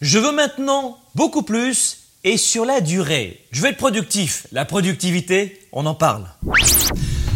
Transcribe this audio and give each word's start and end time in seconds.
Je 0.00 0.18
veux 0.18 0.32
maintenant 0.32 0.96
beaucoup 1.14 1.42
plus 1.42 1.98
et 2.24 2.38
sur 2.38 2.64
la 2.64 2.80
durée. 2.80 3.38
Je 3.50 3.60
veux 3.60 3.68
être 3.68 3.76
productif. 3.76 4.46
La 4.50 4.64
productivité, 4.64 5.60
on 5.72 5.84
en 5.84 5.94
parle. 5.94 6.26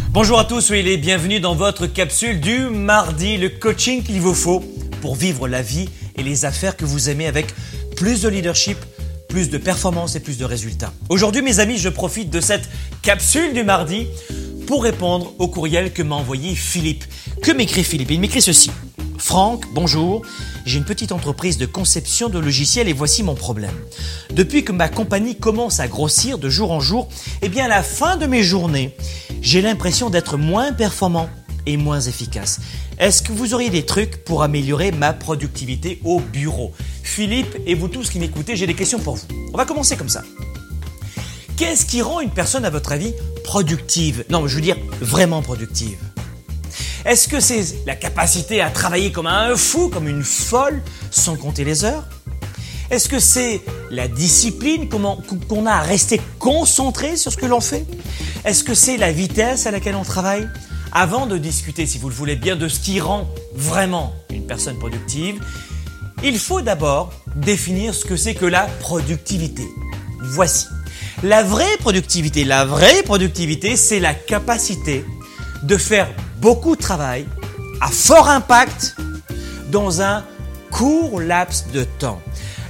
Bonjour 0.09 0.39
à 0.39 0.45
tous, 0.45 0.61
soyez 0.61 0.81
les 0.81 0.97
bienvenus 0.97 1.41
dans 1.41 1.53
votre 1.53 1.85
capsule 1.85 2.41
du 2.41 2.61
mardi, 2.61 3.37
le 3.37 3.49
coaching 3.49 4.01
qu'il 4.01 4.19
vous 4.19 4.33
faut 4.33 4.63
pour 5.01 5.13
vivre 5.15 5.47
la 5.47 5.61
vie 5.61 5.87
et 6.17 6.23
les 6.23 6.45
affaires 6.45 6.75
que 6.75 6.85
vous 6.85 7.07
aimez 7.07 7.27
avec 7.27 7.53
plus 7.97 8.23
de 8.23 8.29
leadership, 8.29 8.79
plus 9.29 9.51
de 9.51 9.59
performance 9.59 10.15
et 10.15 10.19
plus 10.19 10.39
de 10.39 10.45
résultats. 10.45 10.91
Aujourd'hui, 11.09 11.43
mes 11.43 11.59
amis, 11.59 11.77
je 11.77 11.89
profite 11.89 12.31
de 12.31 12.41
cette 12.41 12.67
capsule 13.03 13.53
du 13.53 13.63
mardi 13.63 14.07
pour 14.65 14.81
répondre 14.81 15.35
au 15.37 15.47
courriel 15.47 15.93
que 15.93 16.01
m'a 16.01 16.15
envoyé 16.15 16.55
Philippe. 16.55 17.03
Que 17.43 17.51
m'écrit 17.51 17.83
Philippe 17.83 18.09
Il 18.09 18.19
m'écrit 18.19 18.41
ceci. 18.41 18.71
Franck, 19.17 19.65
bonjour. 19.73 20.21
J'ai 20.65 20.77
une 20.77 20.85
petite 20.85 21.11
entreprise 21.11 21.57
de 21.57 21.65
conception 21.65 22.29
de 22.29 22.39
logiciels 22.39 22.87
et 22.87 22.93
voici 22.93 23.23
mon 23.23 23.35
problème. 23.35 23.75
Depuis 24.31 24.63
que 24.63 24.71
ma 24.71 24.89
compagnie 24.89 25.37
commence 25.37 25.79
à 25.79 25.87
grossir 25.87 26.37
de 26.37 26.49
jour 26.49 26.71
en 26.71 26.79
jour, 26.79 27.07
eh 27.41 27.49
bien 27.49 27.65
à 27.65 27.67
la 27.67 27.83
fin 27.83 28.17
de 28.17 28.25
mes 28.25 28.43
journées, 28.43 28.95
j'ai 29.41 29.61
l'impression 29.61 30.09
d'être 30.09 30.37
moins 30.37 30.73
performant 30.73 31.29
et 31.65 31.77
moins 31.77 32.01
efficace. 32.01 32.59
Est-ce 32.99 33.21
que 33.21 33.31
vous 33.31 33.53
auriez 33.53 33.69
des 33.69 33.85
trucs 33.85 34.23
pour 34.23 34.43
améliorer 34.43 34.91
ma 34.91 35.13
productivité 35.13 35.99
au 36.03 36.19
bureau? 36.19 36.73
Philippe 37.03 37.55
et 37.65 37.75
vous 37.75 37.87
tous 37.87 38.09
qui 38.09 38.19
m'écoutez, 38.19 38.55
j'ai 38.55 38.67
des 38.67 38.75
questions 38.75 38.99
pour 38.99 39.15
vous. 39.15 39.27
On 39.53 39.57
va 39.57 39.65
commencer 39.65 39.97
comme 39.97 40.09
ça. 40.09 40.23
Qu'est-ce 41.57 41.85
qui 41.85 42.01
rend 42.01 42.19
une 42.19 42.31
personne, 42.31 42.65
à 42.65 42.69
votre 42.69 42.91
avis, 42.91 43.13
productive? 43.43 44.25
Non, 44.29 44.47
je 44.47 44.55
veux 44.55 44.61
dire 44.61 44.77
vraiment 44.99 45.41
productive. 45.41 45.97
Est-ce 47.05 47.27
que 47.27 47.39
c'est 47.39 47.63
la 47.85 47.95
capacité 47.95 48.61
à 48.61 48.71
travailler 48.71 49.11
comme 49.11 49.27
un 49.27 49.55
fou, 49.55 49.89
comme 49.89 50.07
une 50.07 50.23
folle, 50.23 50.81
sans 51.11 51.35
compter 51.35 51.63
les 51.63 51.85
heures? 51.85 52.03
Est-ce 52.89 53.07
que 53.07 53.19
c'est 53.19 53.61
la 53.91 54.07
discipline 54.07 54.89
qu'on 54.89 55.65
a 55.67 55.71
à 55.71 55.81
rester 55.81 56.19
concentré 56.39 57.15
sur 57.15 57.31
ce 57.31 57.37
que 57.37 57.45
l'on 57.45 57.61
fait? 57.61 57.85
Est-ce 58.43 58.63
que 58.63 58.73
c'est 58.73 58.97
la 58.97 59.11
vitesse 59.11 59.67
à 59.67 59.71
laquelle 59.71 59.95
on 59.95 60.03
travaille? 60.03 60.49
Avant 60.91 61.27
de 61.27 61.37
discuter, 61.37 61.85
si 61.85 61.99
vous 61.99 62.09
le 62.09 62.15
voulez 62.15 62.35
bien, 62.35 62.55
de 62.55 62.67
ce 62.67 62.79
qui 62.79 62.99
rend 62.99 63.29
vraiment 63.53 64.13
une 64.31 64.47
personne 64.47 64.79
productive, 64.79 65.39
il 66.23 66.39
faut 66.39 66.61
d'abord 66.61 67.13
définir 67.35 67.93
ce 67.93 68.05
que 68.05 68.15
c'est 68.15 68.33
que 68.33 68.45
la 68.45 68.63
productivité. 68.79 69.67
Voici. 70.21 70.65
La 71.21 71.43
vraie 71.43 71.77
productivité, 71.77 72.45
la 72.45 72.65
vraie 72.65 73.03
productivité, 73.03 73.75
c'est 73.75 73.99
la 73.99 74.15
capacité 74.15 75.05
de 75.61 75.77
faire 75.77 76.07
beaucoup 76.45 76.75
de 76.75 76.81
travail 76.81 77.25
à 77.81 77.87
fort 77.87 78.29
impact 78.29 78.95
dans 79.71 80.03
un 80.03 80.23
court 80.69 81.19
laps 81.19 81.65
de 81.73 81.83
temps. 81.83 82.21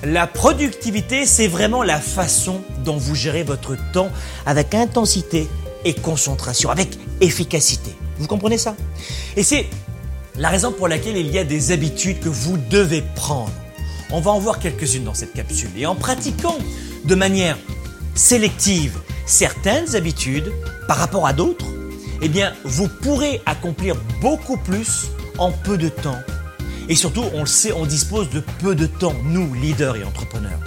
La 0.02 0.28
productivité, 0.28 1.26
c'est 1.26 1.50
vraiment 1.50 1.84
la 1.84 2.00
façon 2.00 2.62
dont 2.86 2.96
vous 2.96 3.16
gérez 3.16 3.44
votre 3.44 3.76
temps 3.92 4.12
avec 4.46 4.74
intensité 4.74 5.50
et 5.84 5.94
concentration, 5.94 6.70
avec 6.70 6.98
efficacité. 7.20 7.94
Vous 8.18 8.28
comprenez 8.28 8.58
ça? 8.58 8.78
Et 9.36 9.44
c'est 9.44 9.68
la 10.38 10.48
raison 10.48 10.72
pour 10.72 10.88
laquelle 10.88 11.18
il 11.18 11.30
y 11.30 11.38
a 11.38 11.44
des 11.44 11.74
habitudes 11.74 12.22
que 12.22 12.30
vous 12.30 12.56
devez 12.56 13.04
prendre. 13.14 13.52
On 14.10 14.22
va 14.22 14.32
en 14.32 14.40
voir 14.40 14.60
quelques-unes 14.60 15.04
dans 15.04 15.14
cette 15.14 15.34
capsule. 15.34 15.72
Et 15.76 15.86
en 15.86 15.96
pratiquant 15.96 16.58
de 17.04 17.16
manière 17.16 17.58
sélective 18.14 18.98
certaines 19.26 19.98
habitudes 19.98 20.50
par 20.88 20.96
rapport 20.96 21.28
à 21.28 21.34
d'autres, 21.34 21.66
eh 22.22 22.30
bien, 22.30 22.54
vous 22.64 22.88
pourrez 22.88 23.42
accomplir 23.46 23.96
beaucoup 24.22 24.58
plus 24.58 25.08
en 25.38 25.52
peu 25.52 25.78
de 25.78 25.90
temps. 25.90 26.20
Et 26.88 26.96
surtout, 26.96 27.24
on 27.34 27.42
le 27.42 27.46
sait, 27.48 27.72
on 27.72 27.86
dispose 27.86 28.30
de 28.30 28.42
peu 28.60 28.76
de 28.76 28.86
temps, 28.86 29.16
nous, 29.24 29.54
leaders 29.54 29.96
et 29.96 30.04
entrepreneurs. 30.04 30.60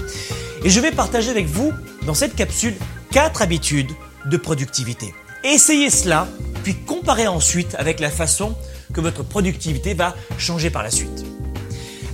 Et 0.64 0.70
je 0.70 0.80
vais 0.80 0.90
partager 0.90 1.30
avec 1.30 1.46
vous, 1.46 1.72
dans 2.06 2.14
cette 2.14 2.34
capsule, 2.34 2.74
quatre 3.10 3.42
habitudes 3.42 3.90
de 4.27 4.36
productivité. 4.36 5.14
Essayez 5.44 5.90
cela, 5.90 6.27
puis 6.64 6.74
comparez 6.74 7.28
ensuite 7.28 7.74
avec 7.77 8.00
la 8.00 8.11
façon 8.11 8.56
que 8.92 9.00
votre 9.00 9.23
productivité 9.23 9.94
va 9.94 10.14
changer 10.39 10.70
par 10.70 10.83
la 10.83 10.90
suite. 10.90 11.24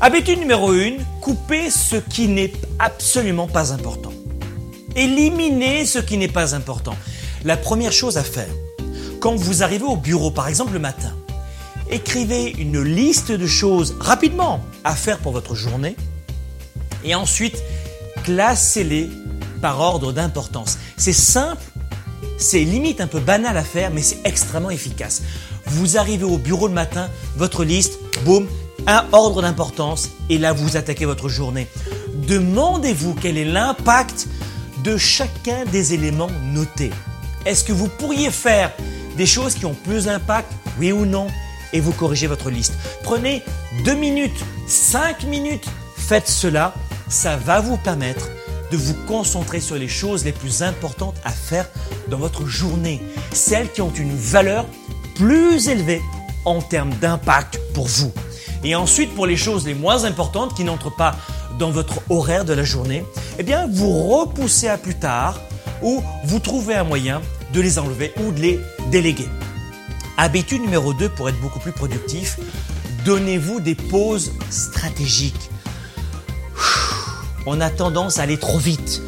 Habitude 0.01 0.39
numéro 0.39 0.73
1, 0.73 0.97
coupez 1.23 1.71
ce 1.71 1.97
qui 1.97 2.29
n'est 2.29 2.53
absolument 2.79 3.47
pas 3.47 3.73
important. 3.73 4.13
Éliminez 4.97 5.87
ce 5.87 5.99
qui 5.99 6.19
n'est 6.19 6.29
pas 6.29 6.55
important. 6.55 6.95
La 7.45 7.57
première 7.57 7.93
chose 7.93 8.19
à 8.19 8.23
faire, 8.23 8.49
quand 9.25 9.37
vous 9.37 9.63
arrivez 9.63 9.87
au 9.87 9.97
bureau, 9.97 10.31
par 10.31 10.49
exemple 10.49 10.75
le 10.75 10.79
matin, 10.79 11.15
écrivez 11.89 12.51
une 12.59 12.83
liste 12.83 13.33
de 13.33 13.47
choses 13.47 13.97
rapidement 13.99 14.63
à 14.85 14.95
faire 14.95 15.17
pour 15.17 15.33
votre 15.33 15.55
journée 15.55 15.97
et 17.05 17.15
ensuite 17.15 17.57
classez-les 18.23 19.09
par 19.63 19.81
ordre 19.81 20.13
d'importance. 20.13 20.77
C'est 20.99 21.15
simple, 21.15 21.63
c'est 22.37 22.65
limite 22.65 23.01
un 23.01 23.07
peu 23.07 23.19
banal 23.19 23.57
à 23.57 23.65
faire, 23.65 23.91
mais 23.91 24.03
c'est 24.03 24.19
extrêmement 24.27 24.69
efficace. 24.69 25.23
Vous 25.69 25.97
arrivez 25.97 26.25
au 26.25 26.37
bureau 26.37 26.69
le 26.69 26.75
matin, 26.75 27.09
votre 27.39 27.65
liste, 27.65 27.99
boum, 28.27 28.47
un 28.87 29.07
ordre 29.13 29.41
d'importance 29.41 30.11
et 30.29 30.37
là 30.37 30.53
vous 30.53 30.77
attaquez 30.77 31.07
votre 31.07 31.31
journée. 31.31 31.67
Demandez-vous 32.29 33.15
quel 33.15 33.39
est 33.39 33.47
l'impact 33.47 34.29
de 34.83 34.99
chacun 34.99 35.65
des 35.73 35.95
éléments 35.95 36.31
notés. 36.53 36.91
Est-ce 37.47 37.65
que 37.65 37.73
vous 37.73 37.89
pourriez 37.89 38.31
faire 38.31 38.71
des 39.17 39.27
choses 39.27 39.55
qui 39.55 39.67
ont 39.67 39.75
plus 39.75 40.05
d'impact, 40.05 40.51
oui 40.79 40.93
ou 40.93 41.05
non, 41.05 41.29
et 41.73 41.81
vous 41.81 41.93
corrigez 41.93 42.27
votre 42.27 42.51
liste. 42.51 42.75
Prenez 43.03 43.43
deux 43.85 43.95
minutes, 43.95 44.45
cinq 44.67 45.25
minutes, 45.25 45.67
faites 45.97 46.29
cela, 46.29 46.75
ça 47.09 47.37
va 47.37 47.61
vous 47.61 47.77
permettre 47.77 48.29
de 48.71 48.77
vous 48.77 48.95
concentrer 49.07 49.61
sur 49.61 49.77
les 49.77 49.89
choses 49.89 50.25
les 50.25 50.33
plus 50.33 50.63
importantes 50.63 51.17
à 51.25 51.31
faire 51.31 51.69
dans 52.09 52.19
votre 52.19 52.47
journée, 52.47 53.03
celles 53.33 53.71
qui 53.71 53.83
ont 53.83 53.93
une 53.93 54.17
valeur 54.17 54.67
plus 55.15 55.69
élevée 55.69 56.03
en 56.45 56.61
termes 56.61 56.95
d'impact 57.01 57.61
pour 57.73 57.87
vous. 57.87 58.13
Et 58.63 58.75
ensuite, 58.75 59.15
pour 59.15 59.27
les 59.27 59.37
choses 59.37 59.67
les 59.67 59.75
moins 59.75 60.05
importantes 60.05 60.55
qui 60.55 60.65
n'entrent 60.65 60.95
pas 60.95 61.17
dans 61.59 61.71
votre 61.71 62.01
horaire 62.09 62.45
de 62.45 62.53
la 62.53 62.65
journée, 62.65 63.05
eh 63.39 63.43
bien, 63.43 63.69
vous 63.71 64.09
repoussez 64.09 64.69
à 64.69 64.79
plus 64.79 64.95
tard 64.95 65.41
ou 65.83 66.03
vous 66.25 66.39
trouvez 66.39 66.75
un 66.75 66.85
moyen 66.85 67.21
de 67.55 67.61
les 67.61 67.79
enlever 67.79 68.13
ou 68.21 68.33
de 68.33 68.41
les 68.41 68.61
déléguer. 68.91 69.29
Habitude 70.17 70.61
numéro 70.61 70.93
2 70.93 71.09
pour 71.09 71.29
être 71.29 71.41
beaucoup 71.41 71.61
plus 71.61 71.73
productif, 71.73 72.39
donnez-vous 73.05 73.61
des 73.61 73.75
pauses 73.75 74.33
stratégiques. 74.51 75.51
On 77.47 77.61
a 77.61 77.71
tendance 77.71 78.19
à 78.19 78.23
aller 78.23 78.39
trop 78.39 78.59
vite. 78.59 79.01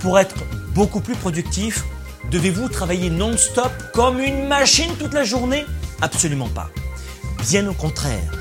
Pour 0.00 0.18
être 0.18 0.34
beaucoup 0.74 1.00
plus 1.00 1.14
productif, 1.14 1.84
devez-vous 2.30 2.68
travailler 2.68 3.08
non-stop 3.08 3.70
comme 3.94 4.20
une 4.20 4.48
machine 4.48 4.90
toute 4.98 5.14
la 5.14 5.24
journée? 5.24 5.64
Absolument 6.00 6.48
pas. 6.48 6.70
Bien 7.48 7.68
au 7.68 7.74
contraire, 7.74 8.32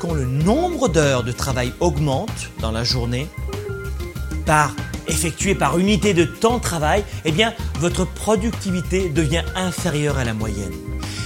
quand 0.00 0.12
le 0.12 0.26
nombre 0.26 0.88
d'heures 0.88 1.24
de 1.24 1.32
travail 1.32 1.72
augmente 1.80 2.50
dans 2.60 2.72
la 2.72 2.84
journée, 2.84 3.28
par 4.44 4.74
effectué 5.08 5.54
par 5.54 5.78
unité 5.78 6.14
de 6.14 6.24
temps 6.24 6.58
de 6.58 6.62
travail, 6.62 7.04
eh 7.24 7.32
bien, 7.32 7.54
votre 7.78 8.04
productivité 8.04 9.08
devient 9.08 9.44
inférieure 9.54 10.18
à 10.18 10.24
la 10.24 10.34
moyenne. 10.34 10.72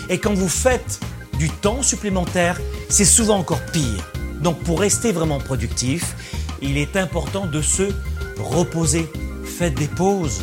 Et 0.08 0.18
quand 0.18 0.34
vous 0.34 0.48
faites 0.48 1.00
du 1.38 1.50
temps 1.50 1.82
supplémentaire, 1.82 2.60
c'est 2.88 3.04
souvent 3.04 3.38
encore 3.38 3.64
pire. 3.72 4.12
Donc, 4.42 4.58
pour 4.60 4.80
rester 4.80 5.12
vraiment 5.12 5.38
productif, 5.38 6.14
il 6.62 6.78
est 6.78 6.96
important 6.96 7.46
de 7.46 7.62
se 7.62 7.84
reposer. 8.38 9.06
Faites 9.44 9.74
des 9.74 9.88
pauses. 9.88 10.42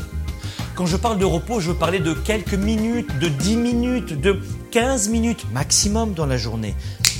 Quand 0.76 0.86
je 0.86 0.98
parle 0.98 1.18
de 1.18 1.26
repos, 1.26 1.60
je 1.60 1.72
veux 1.72 1.78
parler 1.78 2.00
de 2.00 2.14
quelques 2.14 2.54
minutes, 2.54 3.18
de 3.20 3.30
10 3.30 3.56
minutes, 3.58 4.20
de 4.20 4.40
15 4.72 5.10
minutes 5.10 5.46
maximum 5.52 6.14
dans 6.14 6.28
la 6.28 6.38
journée. 6.38 6.76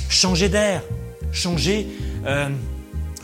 Changez 0.08 0.48
d'air, 0.48 0.82
changez 1.32 1.88
euh, 2.24 2.48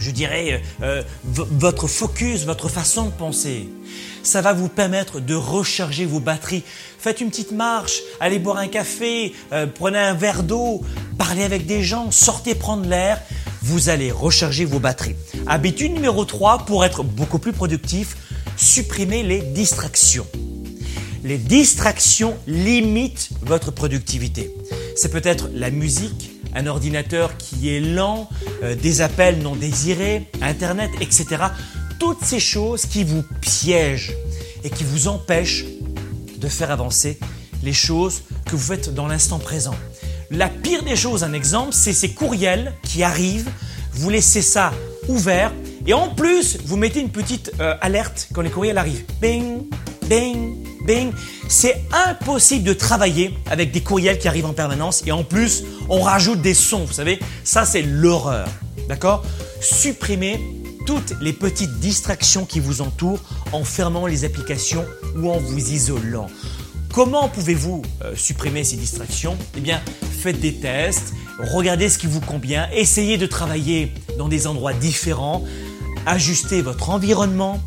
je 0.04 0.10
dirais, 0.10 0.60
euh, 0.82 1.02
votre 1.24 1.88
focus, 1.88 2.44
votre 2.44 2.68
façon 2.68 3.06
de 3.06 3.10
penser. 3.10 3.70
Ça 4.22 4.42
va 4.42 4.52
vous 4.52 4.68
permettre 4.68 5.18
de 5.18 5.34
recharger 5.34 6.04
vos 6.04 6.20
batteries. 6.20 6.62
Faites 6.98 7.22
une 7.22 7.30
petite 7.30 7.52
marche, 7.52 8.00
allez 8.20 8.38
boire 8.38 8.58
un 8.58 8.68
café, 8.68 9.32
euh, 9.52 9.66
prenez 9.66 9.98
un 9.98 10.12
verre 10.12 10.42
d'eau, 10.42 10.82
parlez 11.16 11.42
avec 11.42 11.64
des 11.64 11.82
gens, 11.82 12.10
sortez 12.10 12.54
prendre 12.54 12.86
l'air. 12.86 13.18
Vous 13.62 13.88
allez 13.88 14.12
recharger 14.12 14.66
vos 14.66 14.78
batteries. 14.78 15.16
Habitude 15.46 15.92
numéro 15.92 16.26
3, 16.26 16.66
pour 16.66 16.84
être 16.84 17.02
beaucoup 17.02 17.38
plus 17.38 17.54
productif, 17.54 18.16
supprimez 18.58 19.22
les 19.22 19.40
distractions. 19.40 20.26
Les 21.22 21.38
distractions 21.38 22.36
limitent 22.46 23.30
votre 23.40 23.70
productivité. 23.70 24.54
C'est 24.96 25.10
peut-être 25.10 25.48
la 25.54 25.70
musique, 25.70 26.30
un 26.54 26.66
ordinateur 26.66 27.38
qui 27.38 27.70
est 27.70 27.80
lent, 27.80 28.28
euh, 28.64 28.74
des 28.74 29.00
appels 29.00 29.38
non 29.38 29.54
désirés, 29.54 30.26
Internet, 30.42 30.90
etc. 31.00 31.44
Toutes 31.98 32.24
ces 32.24 32.40
choses 32.40 32.86
qui 32.86 33.04
vous 33.04 33.22
piègent 33.40 34.14
et 34.64 34.70
qui 34.70 34.84
vous 34.84 35.08
empêchent 35.08 35.64
de 36.38 36.48
faire 36.48 36.70
avancer 36.70 37.18
les 37.62 37.72
choses 37.72 38.22
que 38.46 38.56
vous 38.56 38.74
faites 38.74 38.92
dans 38.92 39.06
l'instant 39.06 39.38
présent. 39.38 39.74
La 40.30 40.48
pire 40.48 40.82
des 40.82 40.96
choses, 40.96 41.22
un 41.22 41.32
exemple, 41.32 41.72
c'est 41.72 41.92
ces 41.92 42.10
courriels 42.10 42.72
qui 42.82 43.02
arrivent, 43.02 43.50
vous 43.92 44.10
laissez 44.10 44.42
ça 44.42 44.72
ouvert 45.08 45.52
Et 45.86 45.92
en 45.92 46.08
plus, 46.08 46.58
vous 46.64 46.76
mettez 46.76 47.00
une 47.00 47.10
petite 47.10 47.52
euh, 47.60 47.74
alerte 47.80 48.28
quand 48.32 48.40
les 48.40 48.50
courriels 48.50 48.78
arrivent. 48.78 49.04
Bing, 49.20 49.66
bing, 50.08 50.56
bing. 50.86 51.12
C'est 51.48 51.82
impossible 51.92 52.64
de 52.64 52.72
travailler 52.72 53.36
avec 53.46 53.70
des 53.70 53.80
courriels 53.80 54.18
qui 54.18 54.28
arrivent 54.28 54.46
en 54.46 54.52
permanence. 54.52 55.02
Et 55.06 55.12
en 55.12 55.24
plus, 55.24 55.64
on 55.88 56.00
rajoute 56.00 56.40
des 56.40 56.54
sons, 56.54 56.84
vous 56.84 56.92
savez. 56.92 57.20
Ça, 57.44 57.64
c'est 57.64 57.82
l'horreur. 57.82 58.48
D'accord? 58.88 59.24
Supprimez 59.60 60.40
toutes 60.86 61.14
les 61.20 61.32
petites 61.32 61.78
distractions 61.80 62.44
qui 62.44 62.60
vous 62.60 62.82
entourent 62.82 63.20
en 63.52 63.64
fermant 63.64 64.06
les 64.06 64.24
applications 64.24 64.84
ou 65.16 65.30
en 65.30 65.38
vous 65.38 65.70
isolant. 65.72 66.26
Comment 66.92 67.28
pouvez-vous 67.28 67.82
euh, 68.04 68.14
supprimer 68.14 68.62
ces 68.62 68.76
distractions? 68.76 69.36
Eh 69.56 69.60
bien, 69.60 69.80
faites 70.20 70.40
des 70.40 70.54
tests, 70.54 71.12
regardez 71.52 71.88
ce 71.88 71.98
qui 71.98 72.06
vous 72.06 72.20
convient, 72.20 72.68
essayez 72.72 73.16
de 73.16 73.26
travailler 73.26 73.92
dans 74.16 74.28
des 74.28 74.46
endroits 74.46 74.74
différents, 74.74 75.42
ajustez 76.06 76.62
votre 76.62 76.90
environnement 76.90 77.60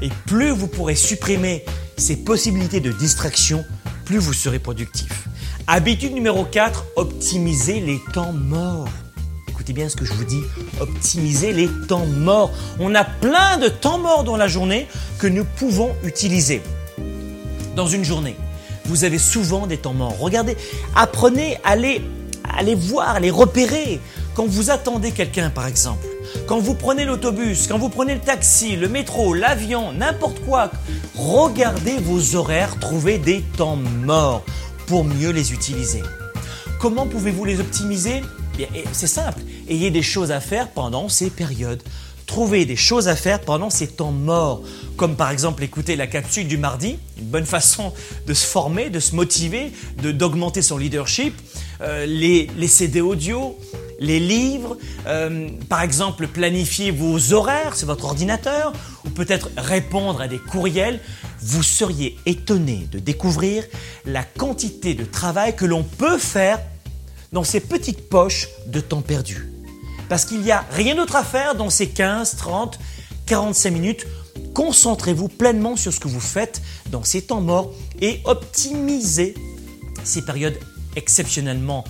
et 0.00 0.08
plus 0.26 0.50
vous 0.50 0.66
pourrez 0.66 0.96
supprimer 0.96 1.64
ces 1.98 2.16
possibilités 2.16 2.80
de 2.80 2.92
distraction, 2.92 3.64
plus 4.04 4.18
vous 4.18 4.32
serez 4.32 4.58
productif. 4.58 5.28
Habitude 5.66 6.14
numéro 6.14 6.44
4, 6.44 6.84
optimisez 6.96 7.80
les 7.80 8.00
temps 8.14 8.32
morts. 8.32 8.88
Écoutez 9.48 9.72
bien 9.72 9.88
ce 9.88 9.96
que 9.96 10.04
je 10.04 10.14
vous 10.14 10.24
dis, 10.24 10.40
optimisez 10.80 11.52
les 11.52 11.68
temps 11.88 12.06
morts. 12.06 12.50
On 12.78 12.94
a 12.94 13.04
plein 13.04 13.58
de 13.58 13.68
temps 13.68 13.98
morts 13.98 14.24
dans 14.24 14.36
la 14.36 14.48
journée 14.48 14.86
que 15.18 15.26
nous 15.26 15.44
pouvons 15.44 15.94
utiliser. 16.04 16.62
Dans 17.76 17.86
une 17.86 18.04
journée, 18.04 18.36
vous 18.86 19.04
avez 19.04 19.18
souvent 19.18 19.66
des 19.66 19.76
temps 19.76 19.92
morts. 19.92 20.18
Regardez, 20.18 20.56
apprenez 20.94 21.58
à 21.64 21.76
les 21.76 22.00
voir, 22.74 23.16
à 23.16 23.20
les 23.20 23.30
repérer. 23.30 24.00
Quand 24.34 24.46
vous 24.46 24.70
attendez 24.70 25.10
quelqu'un, 25.10 25.50
par 25.50 25.66
exemple, 25.66 26.06
quand 26.46 26.58
vous 26.58 26.74
prenez 26.74 27.04
l'autobus, 27.04 27.66
quand 27.66 27.78
vous 27.78 27.88
prenez 27.88 28.14
le 28.14 28.20
taxi, 28.20 28.76
le 28.76 28.88
métro, 28.88 29.34
l'avion, 29.34 29.92
n'importe 29.92 30.40
quoi, 30.40 30.70
regardez 31.14 31.98
vos 31.98 32.36
horaires, 32.36 32.78
trouvez 32.80 33.18
des 33.18 33.42
temps 33.56 33.76
morts 33.76 34.44
pour 34.86 35.04
mieux 35.04 35.30
les 35.30 35.52
utiliser. 35.52 36.02
Comment 36.80 37.06
pouvez-vous 37.06 37.44
les 37.44 37.60
optimiser? 37.60 38.22
C'est 38.92 39.06
simple, 39.06 39.40
ayez 39.68 39.90
des 39.90 40.02
choses 40.02 40.32
à 40.32 40.40
faire 40.40 40.68
pendant 40.70 41.08
ces 41.08 41.30
périodes. 41.30 41.82
Trouver 42.26 42.66
des 42.66 42.76
choses 42.76 43.08
à 43.08 43.16
faire 43.16 43.40
pendant 43.40 43.70
ces 43.70 43.86
temps 43.86 44.12
morts, 44.12 44.62
comme 44.96 45.16
par 45.16 45.30
exemple 45.30 45.62
écouter 45.62 45.96
la 45.96 46.06
capsule 46.06 46.46
du 46.46 46.58
mardi, 46.58 46.98
une 47.18 47.24
bonne 47.24 47.46
façon 47.46 47.92
de 48.26 48.34
se 48.34 48.44
former, 48.44 48.90
de 48.90 49.00
se 49.00 49.14
motiver, 49.14 49.72
d'augmenter 50.02 50.60
son 50.60 50.76
leadership, 50.76 51.34
euh, 51.80 52.04
les, 52.04 52.50
les, 52.56 52.68
CD 52.68 53.00
audio, 53.00 53.58
les 53.98 54.20
livres, 54.20 54.76
euh, 55.06 55.48
par 55.68 55.82
exemple 55.82 56.26
planifier 56.28 56.90
vos 56.90 57.32
horaires 57.32 57.76
sur 57.76 57.86
votre 57.86 58.04
ordinateur, 58.04 58.72
ou 59.04 59.10
peut-être 59.10 59.50
répondre 59.56 60.20
à 60.20 60.28
des 60.28 60.38
courriels, 60.38 61.00
vous 61.40 61.62
seriez 61.62 62.16
étonné 62.26 62.86
de 62.90 62.98
découvrir 62.98 63.64
la 64.04 64.22
quantité 64.24 64.94
de 64.94 65.04
travail 65.04 65.54
que 65.56 65.64
l'on 65.64 65.82
peut 65.82 66.18
faire 66.18 66.60
dans 67.32 67.44
ces 67.44 67.60
petites 67.60 68.08
poches 68.08 68.48
de 68.66 68.80
temps 68.80 69.02
perdu 69.02 69.48
parce 70.08 70.24
qu'il 70.24 70.40
n'y 70.40 70.50
a 70.50 70.64
rien 70.72 70.94
d'autre 70.94 71.16
à 71.16 71.24
faire 71.24 71.54
dans 71.54 71.70
ces 71.70 71.88
15, 71.88 72.36
30, 72.36 72.78
45 73.26 73.70
minutes. 73.70 74.06
Concentrez-vous 74.54 75.28
pleinement 75.28 75.76
sur 75.76 75.92
ce 75.92 76.00
que 76.00 76.08
vous 76.08 76.20
faites 76.20 76.62
dans 76.90 77.04
ces 77.04 77.22
temps 77.22 77.40
morts 77.40 77.72
et 78.00 78.20
optimisez 78.24 79.34
ces 80.04 80.22
périodes 80.22 80.58
exceptionnellement 80.96 81.84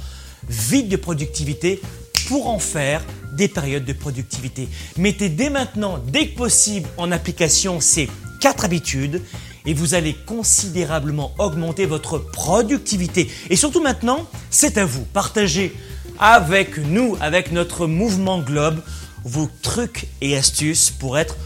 vides 0.49 0.89
de 0.89 0.97
productivité 0.97 1.81
pour 2.29 2.49
en 2.49 2.59
faire 2.59 3.03
des 3.33 3.49
périodes 3.49 3.85
de 3.85 3.93
productivité. 3.93 4.69
Mettez 4.97 5.29
dès 5.29 5.51
maintenant, 5.51 5.99
dès 6.07 6.29
que 6.29 6.37
possible, 6.37 6.89
en 6.97 7.13
application 7.13 7.81
ces 7.81 8.09
quatre 8.41 8.65
habitudes 8.65 9.23
et 9.67 9.75
vous 9.75 9.95
allez 9.95 10.15
considérablement 10.15 11.33
augmenter 11.39 11.87
votre 11.87 12.19
productivité. 12.19 13.31
Et 13.51 13.57
surtout 13.57 13.83
maintenant, 13.83 14.27
c'est 14.51 14.79
à 14.79 14.85
vous. 14.85 15.05
Partagez 15.05 15.75
avec 16.19 16.79
nous, 16.79 17.17
avec 17.21 17.53
notre 17.53 17.87
mouvement 17.87 18.41
Globe, 18.41 18.81
vos 19.25 19.49
trucs 19.63 20.07
et 20.21 20.37
astuces 20.37 20.91
pour 20.91 21.19
être 21.19 21.37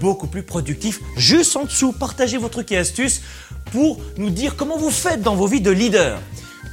beaucoup 0.00 0.26
plus 0.26 0.42
productif. 0.42 1.00
Juste 1.16 1.56
en 1.56 1.64
dessous, 1.64 1.92
partagez 1.92 2.38
vos 2.38 2.48
trucs 2.48 2.72
et 2.72 2.78
astuces 2.78 3.22
pour 3.72 4.00
nous 4.16 4.30
dire 4.30 4.56
comment 4.56 4.78
vous 4.78 4.90
faites 4.90 5.22
dans 5.22 5.36
vos 5.36 5.46
vies 5.46 5.60
de 5.60 5.70
leader. 5.70 6.18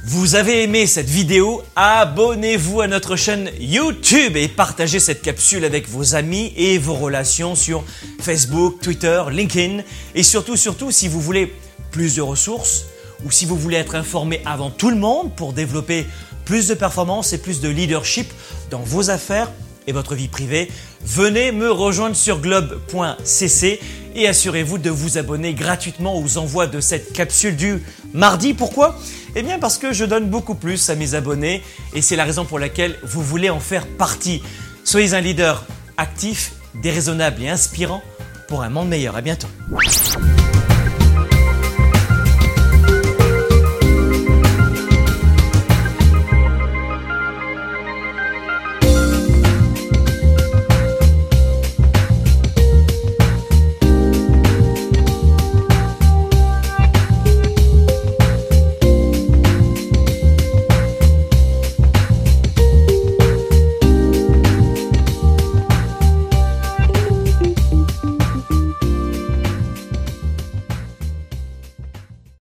Vous 0.06 0.34
avez 0.34 0.62
aimé 0.64 0.86
cette 0.86 1.08
vidéo 1.08 1.62
Abonnez-vous 1.76 2.82
à 2.82 2.88
notre 2.88 3.16
chaîne 3.16 3.50
YouTube 3.58 4.36
et 4.36 4.48
partagez 4.48 5.00
cette 5.00 5.22
capsule 5.22 5.64
avec 5.64 5.88
vos 5.88 6.14
amis 6.14 6.52
et 6.58 6.76
vos 6.76 6.92
relations 6.92 7.54
sur 7.54 7.82
Facebook, 8.20 8.82
Twitter, 8.82 9.22
LinkedIn. 9.30 9.82
Et 10.14 10.22
surtout, 10.22 10.58
surtout, 10.58 10.90
si 10.90 11.08
vous 11.08 11.22
voulez 11.22 11.54
plus 11.90 12.16
de 12.16 12.20
ressources 12.20 12.84
ou 13.24 13.30
si 13.30 13.46
vous 13.46 13.56
voulez 13.56 13.78
être 13.78 13.94
informé 13.94 14.42
avant 14.44 14.68
tout 14.68 14.90
le 14.90 14.96
monde 14.96 15.34
pour 15.34 15.54
développer 15.54 16.04
plus 16.44 16.68
de 16.68 16.74
performance 16.74 17.32
et 17.32 17.38
plus 17.38 17.62
de 17.62 17.70
leadership 17.70 18.30
dans 18.70 18.80
vos 18.80 19.08
affaires 19.08 19.50
et 19.86 19.92
votre 19.92 20.14
vie 20.14 20.28
privée, 20.28 20.70
venez 21.02 21.50
me 21.50 21.70
rejoindre 21.70 22.16
sur 22.16 22.40
globe.cc 22.40 23.80
et 24.14 24.28
assurez-vous 24.28 24.78
de 24.78 24.90
vous 24.90 25.16
abonner 25.16 25.54
gratuitement 25.54 26.18
aux 26.18 26.36
envois 26.36 26.66
de 26.66 26.80
cette 26.80 27.12
capsule 27.14 27.56
du 27.56 27.82
mardi. 28.12 28.52
Pourquoi? 28.52 28.98
Eh 29.36 29.42
bien 29.42 29.58
parce 29.58 29.78
que 29.78 29.92
je 29.92 30.04
donne 30.04 30.28
beaucoup 30.28 30.54
plus 30.54 30.90
à 30.90 30.94
mes 30.94 31.14
abonnés 31.14 31.62
et 31.92 32.02
c'est 32.02 32.16
la 32.16 32.24
raison 32.24 32.44
pour 32.44 32.58
laquelle 32.58 32.96
vous 33.02 33.22
voulez 33.22 33.50
en 33.50 33.60
faire 33.60 33.86
partie. 33.86 34.42
Soyez 34.84 35.14
un 35.14 35.20
leader 35.20 35.64
actif, 35.96 36.52
déraisonnable 36.74 37.42
et 37.42 37.48
inspirant 37.48 38.02
pour 38.48 38.62
un 38.62 38.68
monde 38.68 38.88
meilleur. 38.88 39.16
À 39.16 39.20
bientôt. 39.20 39.48